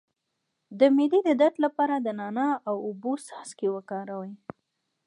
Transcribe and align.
د 0.79 0.81
معدې 0.95 1.19
د 1.27 1.29
درد 1.41 1.55
لپاره 1.65 1.95
د 1.99 2.07
نعناع 2.19 2.53
او 2.69 2.75
اوبو 2.87 3.11
څاڅکي 3.25 3.67
وکاروئ 3.71 4.31